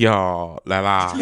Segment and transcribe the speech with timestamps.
[0.00, 1.12] 呦，来啦！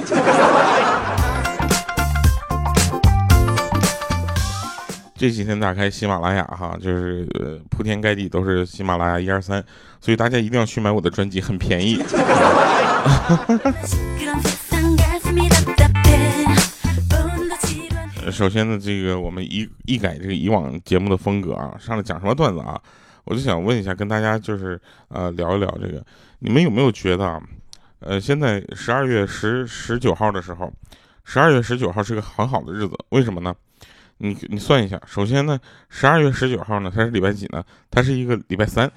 [5.16, 9.60] 这几天打开喜马拉雅哈，就是呃铺天盖地都是喜马拉雅一二三，
[10.00, 12.00] 所以大家一定要去买我的专辑，很便宜。
[18.30, 22.80] 首先呢，这个我们一一改这个以往节目的风格啊，上来讲什么段子啊？
[23.24, 26.00] 我就想问一下，跟大家就是呃聊一聊这个，
[26.38, 27.42] 你们有没有觉得啊？
[28.00, 30.72] 呃，现在十二月十十九号的时候，
[31.24, 33.54] 十二月十九号是个很好的日子，为什么呢？
[34.18, 35.58] 你你算一下，首先呢，
[35.88, 37.62] 十二月十九号呢，它是礼拜几呢？
[37.90, 38.90] 它是一个礼拜三。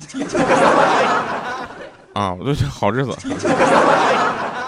[2.13, 3.15] 啊，我都想好日子。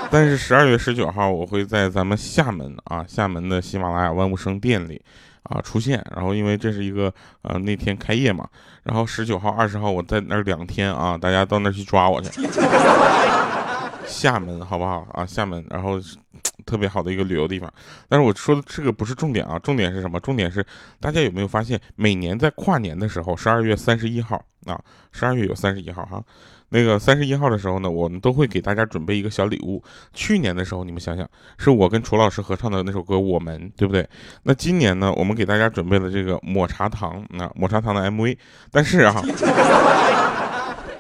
[0.09, 5.02] 但是十二月十九号，我会在咱们厦门啊，厦门的喜马拉雅万物生店里
[5.43, 6.03] 啊出现。
[6.15, 8.47] 然后因为这是一个呃那天开业嘛，
[8.83, 12.30] 然后十九号、二十号我在那儿两天啊，大家到那儿去抓我去。
[14.14, 15.25] 厦门好不好啊？
[15.25, 16.00] 厦门，然后
[16.66, 17.73] 特别好的一个旅游地方。
[18.08, 20.20] 但是我说的这个不是重点啊，重点是什么？
[20.20, 20.64] 重点是
[21.00, 24.80] 大家有没有发现，每年在跨年的时候，十二月三十一号啊，
[25.11, 26.23] 十二月有三十一号哈，
[26.70, 29.83] 那个三十一号的时候呢，我们都会给大家准备一个小礼物。
[30.14, 31.27] 去年的时候，你们想想，
[31.58, 34.08] 是我跟楚老师合唱的那首歌《我们》，对不对？
[34.44, 38.38] 那今年呢，我们给大家准备了这个抹茶糖，啊抹茶糖的 MV。
[38.72, 39.23] 但是啊。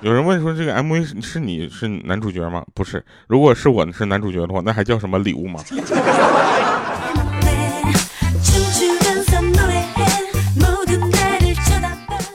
[0.03, 5.61] 有人问说：“这个 MV 是你是男主角吗？”不是，如果是我是男主角的话，那还叫什么礼物吗？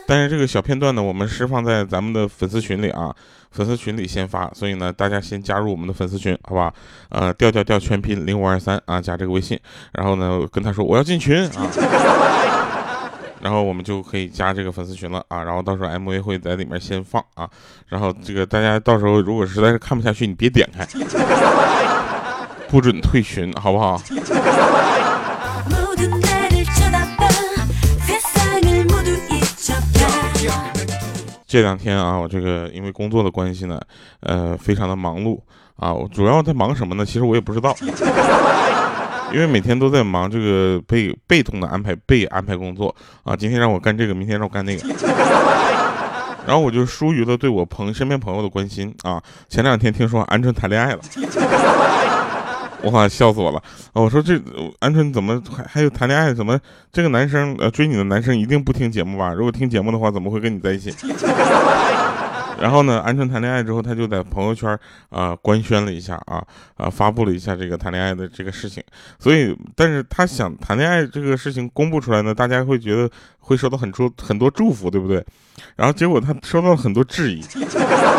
[0.07, 3.15] 但是这个小片段呢，我们释放在咱们的粉丝群里啊，
[3.51, 6.73] 粉丝群里先发，所以呢，大家先加入我们的粉丝群，好吧？
[7.11, 9.61] 呃，调调调全拼零五二三啊，加这个微信，
[9.93, 11.69] 然后呢，跟他说我要进群啊。
[13.41, 17.49] 然后我们就可以加这个粉丝群了啊，然后到时候 MV 会在里面先放啊，
[17.87, 20.87] 然后这个大家到时候如果实在是看不下去，你别点开，
[22.69, 24.01] 不准退群，好不好？
[31.47, 33.81] 这两天啊，我这个因为工作的关系呢，
[34.21, 35.41] 呃，非常的忙碌
[35.77, 37.07] 啊，我主要在忙什么呢？
[37.07, 37.75] 其实我也不知道。
[39.33, 42.95] 因为每天都在忙这个被被动的安排被安排工作
[43.25, 44.89] 啊，今天让我干这个，明天让我干那个，
[46.47, 49.23] 然后我就疏于了对我朋身边朋友的关心啊。
[49.49, 51.01] 前两天听说鹌鹑谈恋爱了，
[52.91, 53.59] 哇，笑死我了
[53.93, 54.01] 啊！
[54.01, 56.33] 我说这鹌鹑怎么还还有谈恋爱？
[56.33, 56.59] 怎么
[56.93, 59.33] 这个男生呃追你的男生一定不听节目吧？
[59.33, 60.91] 如果听节目的话，怎么会跟你在一起？
[62.61, 64.79] 然后呢，鹌鹑谈恋爱之后，他就在朋友圈
[65.11, 66.45] 啊官宣了一下啊
[66.77, 68.83] 啊发布了一下这个谈恋爱的这个事情。
[69.19, 73.09] 所以，但是他想谈恋爱这个事情公布出来呢，大家会觉得
[73.39, 75.25] 会收到很多很多祝福，对不对？
[75.77, 77.41] 然后结果他收到了很多质疑，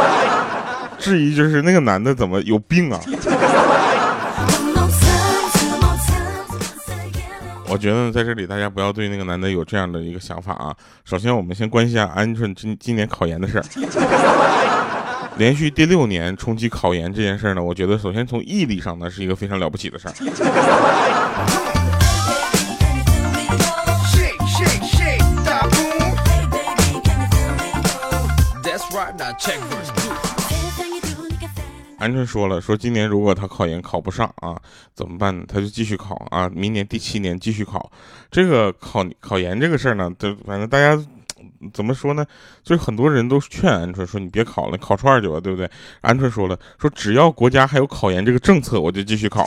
[0.97, 2.99] 质疑就是那个男的怎么有病啊？
[7.71, 10.75] 我觉得在这里大家不要对那个男的有这样的一个想法啊。
[11.05, 13.63] 首先，我们先关心一下鹌鹑今今年考研的事儿。
[15.37, 20.13] 连续第六年冲击考研这件事儿呢，我觉得首先从毅力上呢是一个非常了不起的事儿。
[31.99, 34.55] 鹌鹑说了，说今年如果他考研考不上啊，
[34.95, 35.43] 怎么办呢？
[35.47, 37.91] 他就继续考啊，明年第七年继续考。
[38.31, 40.97] 这个考考研这个事儿呢，这反正大家
[41.73, 42.25] 怎么说呢？
[42.63, 45.69] 就是很多人都劝鹌鹑说你别考了，考串去吧，对不对？
[46.01, 49.45] 鹌鹑说了，说只要国家还有考研这个政策，我就继续考。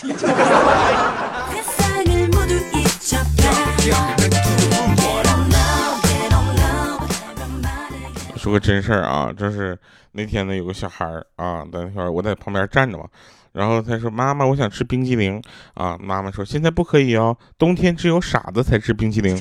[8.36, 9.78] 说个真事儿啊，就是
[10.12, 13.04] 那天呢，有个小孩儿啊，在那块儿，我在旁边站着嘛，
[13.52, 15.42] 然后他说：“妈妈，我想吃冰激凌
[15.74, 19.36] 啊。”妈妈说：“现在不可以哦，冬天只有傻子才吃冰激凌。”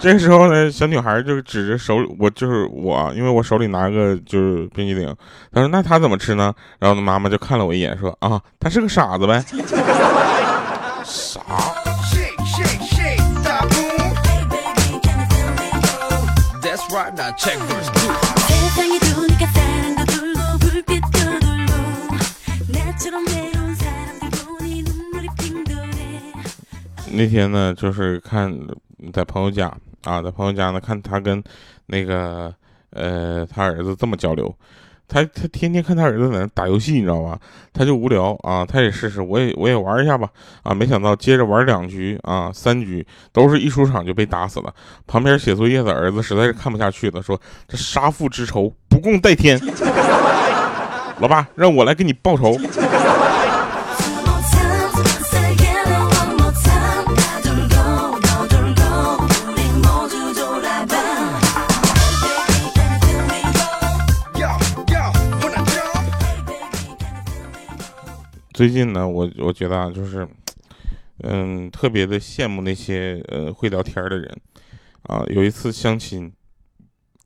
[0.00, 5.06] 这时候呢，小女孩就指着手，我就是我，因为我手里拿个就是冰激凌。
[5.52, 9.44] 她说：“那他怎么吃呢？”然后呢妈妈就看了我一眼，说：“啊，他是个傻子呗。”
[11.04, 11.40] 傻。
[27.22, 28.52] 那天呢，就是看
[29.12, 29.72] 在朋友家
[30.02, 31.40] 啊，在朋友家呢，看他跟
[31.86, 32.52] 那个
[32.90, 34.52] 呃他儿子这么交流。
[35.06, 37.38] 他他天天看他儿子在那打游戏，你知道吧？
[37.72, 40.28] 他就无聊啊，他也试试，我也我也玩一下吧
[40.64, 40.74] 啊！
[40.74, 44.74] 没想到接着玩两局啊，三局都是一出场就被打死了。
[45.06, 49.60] 旁边写作业的儿子实在是看不下去了，说：“这杀父之仇不共戴天。”
[51.20, 52.56] 老爸，让我来给你报仇。
[68.62, 70.24] 最近呢，我我觉得啊，就是，
[71.24, 74.40] 嗯，特别的羡慕那些呃会聊天的人，
[75.02, 76.32] 啊，有一次相亲，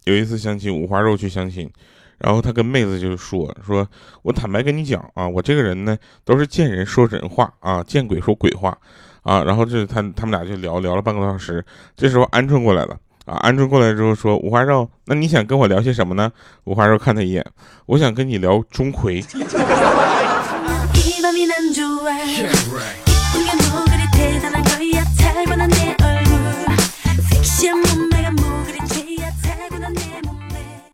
[0.04, 1.70] 有一次相亲，五花肉去相亲，
[2.16, 3.86] 然后他跟妹子就说说，
[4.22, 5.94] 我坦白跟你讲啊，我这个人呢
[6.24, 8.74] 都是见人说人话啊，见鬼说鬼话
[9.20, 11.62] 啊，然后这他他们俩就聊聊了半个多小时，
[11.94, 16.32] 这时候鹌鹑过来了啊，鹌鹑过来之后说，五花肉，那你想跟我聊些什么呢？
[16.64, 17.44] 五花肉看他一眼，
[17.84, 19.22] 我想跟你聊钟馗。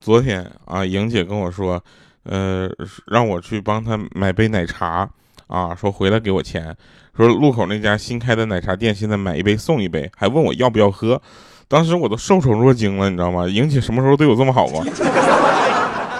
[0.00, 1.80] 昨天啊，莹姐跟我说，
[2.24, 2.68] 呃，
[3.06, 5.08] 让我去帮她买杯奶茶。
[5.46, 6.74] 啊，说回来给我钱，
[7.16, 11.20] 说路口那家新开的奶茶店现在买一杯送一杯，还问我要不要喝，
[11.68, 13.46] 当时我都受宠若惊了，你知道吗？
[13.46, 14.82] 莹姐什么时候对我这么好过？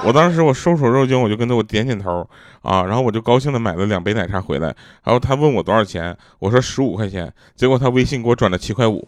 [0.05, 2.29] 我当时我收手肉精，我就跟着我点点头
[2.63, 4.67] 啊，然后我就高兴的买了两杯奶茶回来，
[5.05, 9.07] 然后他问我多少钱，我说十五块钱，结果他微信给我转了七块五。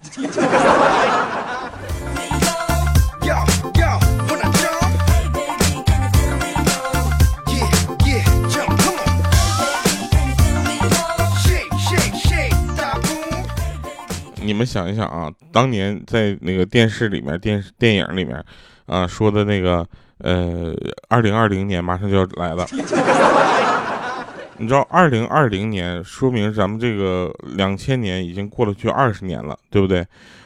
[14.36, 18.44] 你们想一想啊，当年在那个电视里面、电视电影里面
[18.86, 19.84] 啊说的那个。
[20.24, 20.74] 呃，
[21.08, 22.66] 二零二零年马上就要来了，
[24.56, 30.02] 你知道，二零二零年说明咱们这个两千年已经过了去二十年了，对不对？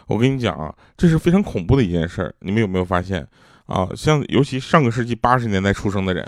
[0.09, 2.35] 我跟你讲啊，这是非常恐怖的一件事儿。
[2.41, 3.25] 你们有没有发现
[3.67, 3.87] 啊？
[3.95, 6.27] 像尤其上个世纪八十年代出生的人，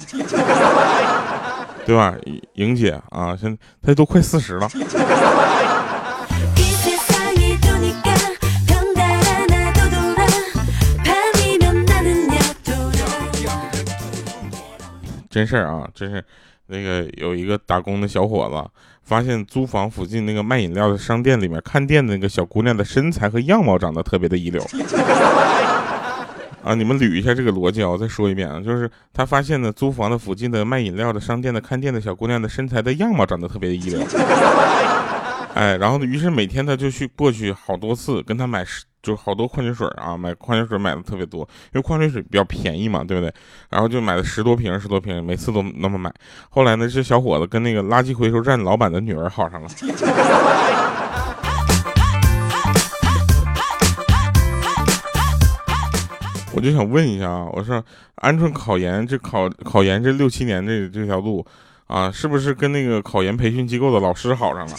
[1.85, 2.15] 对吧？
[2.55, 4.69] 莹姐啊，现在她都快四十了。
[15.31, 16.23] 真事儿啊，真是，
[16.67, 18.71] 那个有一个打工的小伙子，
[19.05, 24.61] 发现租房附近那个卖饮料的商店里面看店的那个小姑娘的身材和样貌长得特别的一流。
[26.63, 34.03] 啊，你们捋一下这个逻辑啊，我再说一遍啊，就是他发现呢，租房的附近的卖饮料的商店的看店的小姑娘的身材的样貌长得特别的一流。
[35.55, 38.85] 哎，然后呢，于是每天他就去过去好多次，跟他买十。
[39.03, 41.41] 就好多矿泉水啊，买矿泉水买的特别多，
[41.73, 43.33] 因为矿泉水比较便宜嘛，对不对？
[43.71, 46.13] 然后就买了十多瓶，十多瓶，每次都那么买。
[46.51, 49.69] 后来呢，这小伙子跟那个垃圾回收站老板的女儿好上了。
[56.53, 57.83] 我就想问一下啊，我说
[58.17, 61.43] 鹌鹑考研这考考研这六七年这这条路
[61.91, 64.77] 啊，是不是跟那个考研培训机构的老师好上了？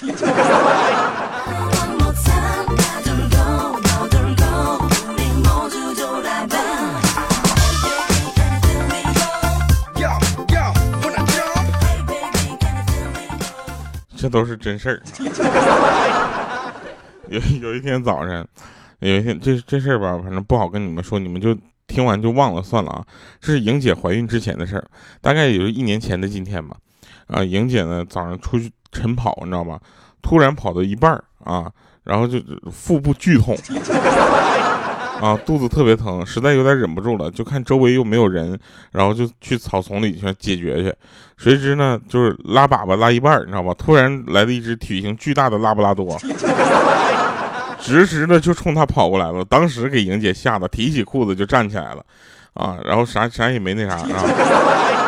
[14.15, 15.03] 这都是真事儿。
[17.27, 18.47] 有有一天早上，
[18.99, 21.53] 有一天这这事儿吧，反正不好跟你们说，你们就
[21.87, 23.05] 听完就忘了算了啊。
[23.41, 24.87] 这是莹姐怀孕之前的事儿，
[25.19, 26.77] 大概也就一年前的今天吧。
[27.27, 29.79] 啊，莹姐呢早上出去晨跑，你知道吧？
[30.21, 31.71] 突然跑到一半儿啊，
[32.03, 32.39] 然后就
[32.71, 33.57] 腹部剧痛。
[35.21, 38.59] 啊，肚子特别疼，实在有点忍不住了，就看周围又没有人，
[38.91, 40.91] 然后就去草丛里去解决去。
[41.37, 43.71] 谁知呢，就是拉粑粑拉一半，你知道吧？
[43.77, 46.17] 突然来了一只体型巨大的拉布拉多，
[47.79, 49.45] 直直的就冲他跑过来了。
[49.45, 52.03] 当时给莹姐吓得提起裤子就站起来了，
[52.55, 54.07] 啊，然后啥啥也没那啥啊。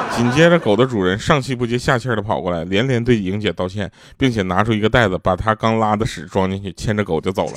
[0.15, 7.53] 紧接着，狗的主人上气不接下气的跑过来，连连对莹姐道歉，并且拿出一个袋子，把他刚拉的屎装进去，牵着狗就走了。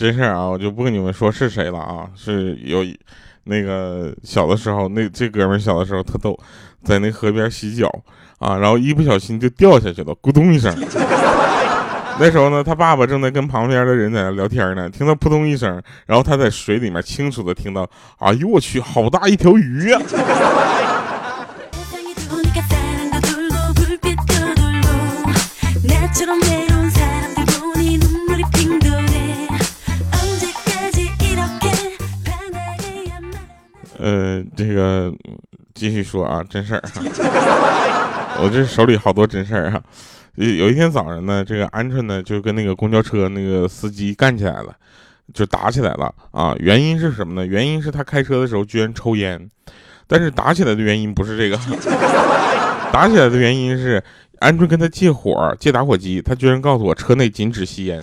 [0.00, 2.82] 真事儿啊，我就不跟你们说是谁了啊，是有
[3.44, 6.34] 那个小的时候，那这哥们小的时候特逗，
[6.82, 7.86] 在那河边洗脚
[8.38, 10.74] 啊，然后一不小心就掉下去了，咕咚一声。
[12.18, 15.70] 那时候呢，他爸爸正在跟旁边的人在那聊天呢，听到扑通一声，
[16.06, 17.86] 然后他在水里面清楚的听到，
[18.20, 20.00] 哎呦我去，好大一条鱼啊！
[35.80, 36.82] 继续说啊，真事儿，
[38.42, 39.80] 我这手里好多真事儿哈。
[40.34, 44.74] 有一天早上呢，这个鹌鹑呢就跟那个公交车那个司机干起来了，
[45.32, 46.54] 就打起来了啊。
[46.58, 47.46] 原因是什么呢？
[47.46, 49.48] 原因是他开车的时候居然抽烟，
[50.06, 51.58] 但是打起来的原因不是这个，
[52.92, 54.04] 打起来的原因是
[54.40, 57.98] 鹌鹑跟他借火借打火机，他居然告诉我车内禁止吸烟。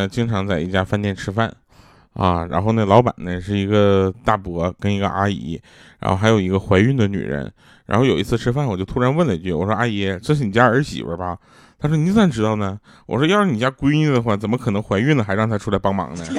[0.00, 1.54] 呢，经常在一家饭店吃饭，
[2.14, 5.60] 啊，然后那，老板呢是一个大伯跟一个阿姨，
[5.98, 7.52] 然后还有一个怀孕的女人。
[7.86, 11.36] 然后有一次吃饭，我就突然问了一句：“我说阿姨，这是你家儿媳妇吧？”
[11.76, 16.24] 她说：“你咋知道呢？”我说：“要是你家闺女的话，怎么可能怀孕了还让她出来帮忙呢？”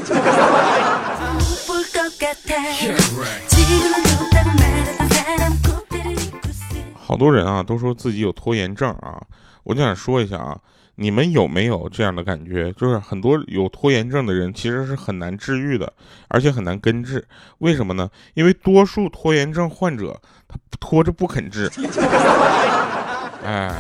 [6.96, 9.22] 好多人啊都说自己有拖延症啊，
[9.64, 10.58] 我就想说一下啊。
[11.02, 12.72] 你们有没有这样的感觉？
[12.74, 15.92] 就是很多有拖延症的人其实是很难治愈的，
[16.28, 17.28] 而且很难根治。
[17.58, 18.08] 为什么呢？
[18.36, 21.68] 因为多数拖延症患者他拖着不肯治。
[23.44, 23.74] 哎，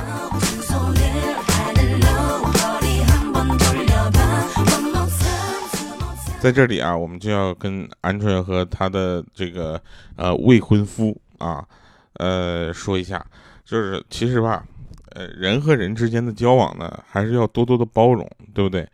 [6.39, 9.79] 在这里啊，我们就要跟鹌鹑和他的这个
[10.15, 11.63] 呃未婚夫啊，
[12.13, 13.23] 呃说一下，
[13.63, 14.63] 就是其实吧。
[15.11, 18.87] 呃，人和人之间的交往呢，还是要多多的包容，对不对？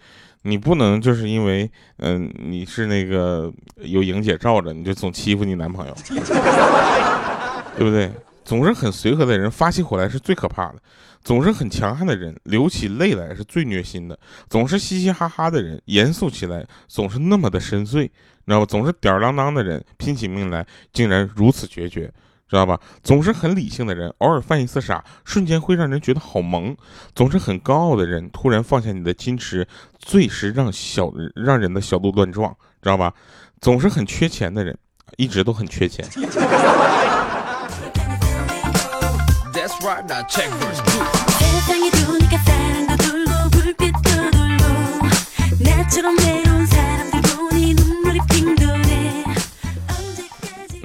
[0.44, 5.94] 你不能就是因为，嗯，你是那个有莹姐罩着，你就总欺负你男朋友，
[7.76, 8.12] 对不对？
[8.46, 10.76] 总是很随和的人发起火来是最可怕的，
[11.22, 14.18] 总是很强悍的人流起泪来是最虐心的，
[14.50, 18.08] 总是嘻嘻哈哈的人严肃起来总是那么的深邃，你
[18.48, 18.66] 知道吧？
[18.66, 22.10] 总是吊儿郎当的人拼起命来竟然如此决绝。
[22.50, 22.80] 知道吧？
[23.04, 26.74] 总是很理性的人，偶尔犯一次傻，瞬间会让人觉得好萌；
[27.14, 29.68] 总是很高傲的人，突然放下你的矜持，
[30.00, 33.14] 最是让小让人的小鹿乱撞，知道吧？
[33.60, 34.78] 总是很缺钱的人，
[35.18, 36.06] 一直都很缺钱。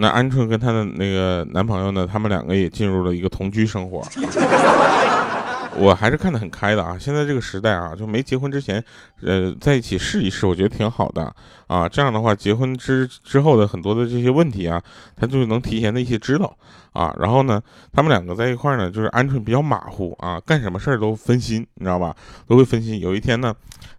[0.02, 2.08] 那鹌鹑跟她的那个男朋友呢？
[2.10, 4.02] 他们两个也进入了一个同居生活。
[5.78, 6.98] 我还是看得很开的啊！
[6.98, 8.82] 现在这个时代啊，就没结婚之前，
[9.22, 11.32] 呃，在一起试一试，我觉得挺好的
[11.68, 11.88] 啊。
[11.88, 14.82] 这样的话，结婚之之后的很多的这些问题啊，
[15.16, 16.54] 他就能提前的一些知道
[16.92, 17.14] 啊。
[17.20, 22.14] 然后呢，他们两个在一块呢，就是鹌鹑比较马虎啊，干什么事儿都分心，你知道吧？
[22.48, 22.98] 都会分心。
[22.98, 23.54] 有一天呢，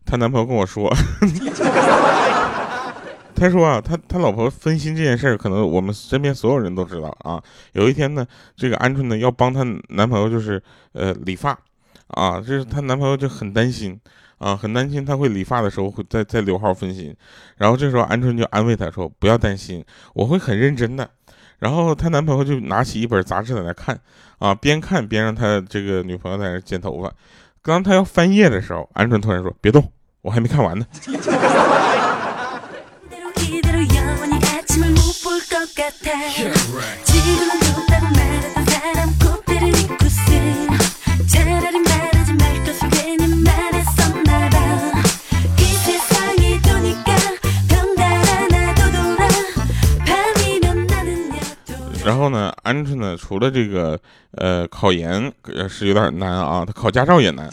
[0.05, 0.93] 她男朋友跟我说。
[3.35, 7.41] 他说啊，他他老婆分心这件事儿，可能我们身边所有人都知道啊。
[7.73, 8.25] 有一天呢，
[8.55, 10.61] 这个鹌鹑呢要帮她男朋友就是
[10.93, 11.57] 呃理发，
[12.07, 13.99] 啊，这是她男朋友就很担心
[14.37, 17.15] 啊，很担心他会理发的时候会在在刘浩分心。
[17.57, 21.09] 然后这时候鹌鹑就安慰他说：“不要担心，我会很认真的。”
[21.59, 23.97] 然后她男朋友就拿起一本杂志在那看
[24.39, 27.11] 啊，边看边让他这个女朋友在那剪头发。
[27.61, 29.89] 刚他要翻页的时候，鹌鹑突然说：“别动，
[30.21, 30.85] 我还没看完呢。”
[52.05, 53.97] 然后呢，鹌鹑呢，除了这个
[54.33, 55.31] 呃考研
[55.69, 57.49] 是有点难啊，他考驾照也难。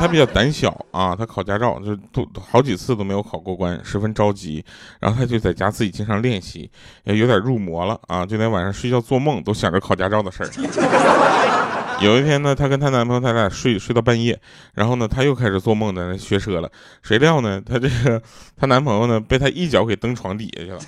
[0.00, 4.64] 他比较胆小啊，他考驾照就都好几次都没有考过关，十分着急。
[4.98, 6.70] 然后他就在家自己经常练习，
[7.04, 10.48] 也有点入魔了啊，就连晚上睡觉做梦都想着考驾照的事儿。
[12.00, 14.40] 有一天呢，她跟她男朋友他俩睡睡到半夜，
[14.72, 16.70] 然后呢，她又开始做梦在那学车了。
[17.02, 18.22] 谁料呢，她这个
[18.56, 20.78] 她男朋友呢被她一脚给蹬床底下去了。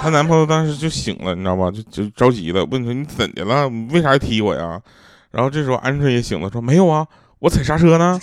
[0.00, 1.68] 她男朋友当时就醒了，你知道吧？
[1.72, 3.68] 就就着急了，问说你怎的了？
[3.90, 4.80] 为啥踢我呀？
[5.32, 7.04] 然后这时候鹌鹑也醒了，说没有啊。
[7.38, 8.18] 我踩刹车呢，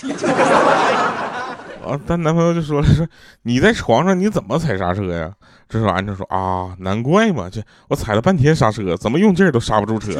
[1.85, 1.99] 啊！
[2.07, 3.07] 她男朋友就说了，说
[3.43, 5.31] 你在床上你怎么踩刹车呀？
[5.69, 10.19] 这时候鹌鹑说啊，难怪嘛，这我踩了半天刹车，怎么用劲儿都刹不住车。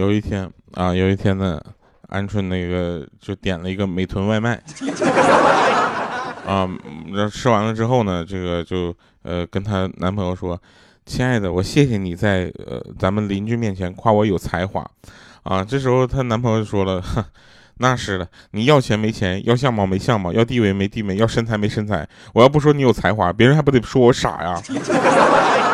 [0.00, 1.60] 有一天啊，有一天呢。
[2.10, 4.60] 鹌鹑那个就点了一个美团外卖，
[6.44, 6.68] 啊，
[7.14, 8.92] 然后吃完了之后呢，这个就
[9.22, 10.60] 呃跟她男朋友说，
[11.06, 14.84] 亲爱的，我谢谢你在呃咱们邻居面前夸我有才华，
[15.44, 17.00] 啊，这时候她男朋友就说了，
[17.78, 24.60] 那是的，你要钱没钱，要相貌没相貌，要地位没地位，要身材没身材，我要不说你有才华，别人还不得说我傻呀。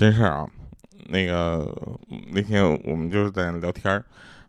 [0.00, 0.46] 真事儿啊，
[1.10, 1.70] 那个
[2.32, 4.02] 那天我们就是在聊天儿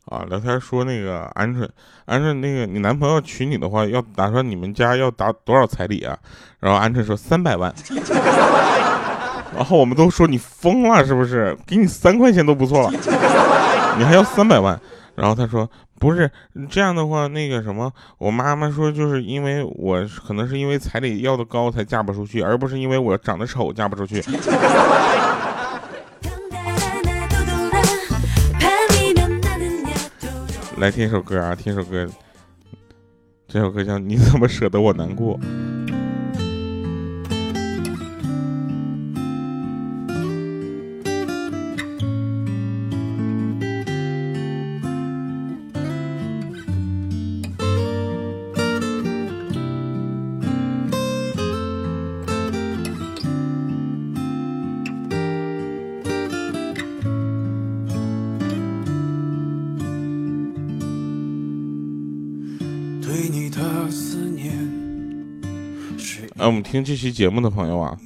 [0.06, 1.68] 啊，聊天说那个鹌鹑，
[2.08, 6.18] 鹌鹑那个你男朋友娶你的话，要打算你们家要打多少彩礼啊？
[6.62, 7.70] 然后鹌鹑说三百万，
[9.54, 11.54] 然后我们都说你疯了是不是？
[11.68, 12.92] 给你三块钱都不错了，
[13.98, 14.80] 你还要三百万？
[15.16, 16.32] 然后他说不是
[16.70, 24.24] 这样的话，那个什么，我妈妈说就是因为我可能是因为彩礼要的高才嫁不出去，而不是因为我长得丑嫁不出去。
[30.82, 32.10] 来听一首歌啊，听首歌，
[33.48, 35.40] 这首歌叫《你怎么舍得我难过》。
[66.52, 67.98] 我们听这期节目的朋友啊，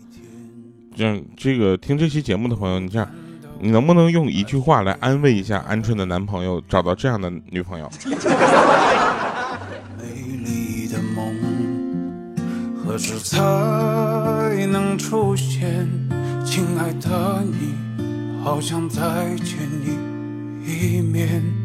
[0.95, 3.09] 这样这个听这期节目的朋友，你这样，
[3.59, 7.89] 你能不能用一句话来安慰一下鹌鹑的男朋友找到这样的女朋友？
[9.97, 10.05] 美
[10.45, 11.33] 丽的梦
[12.85, 13.41] 何时才
[14.67, 15.89] 能出现？
[16.45, 17.73] 亲爱的你，
[18.43, 19.01] 好想再
[19.37, 19.97] 见你
[20.71, 21.64] 一面。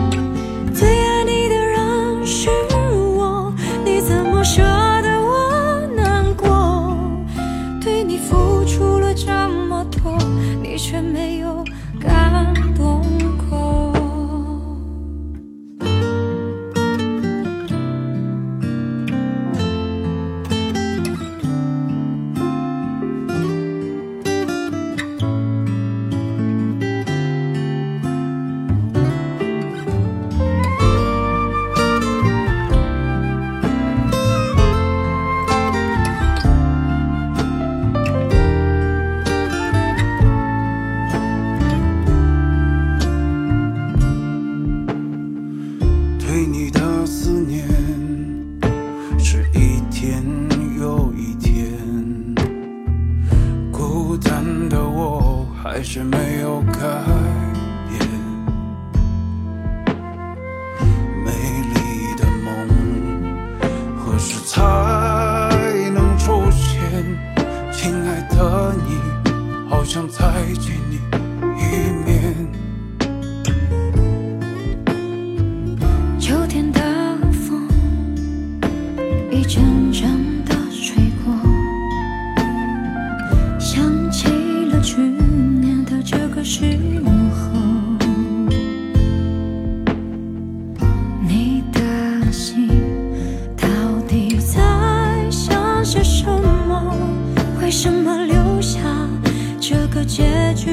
[69.91, 71.00] 想再见你。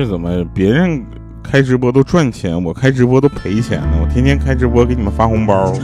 [0.00, 1.04] 这怎么别人
[1.42, 3.98] 开直播都赚钱，我开直播都赔钱呢？
[4.00, 5.74] 我天天开直播给你们发红包。